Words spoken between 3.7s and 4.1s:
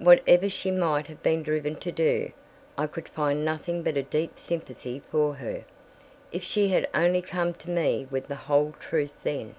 but a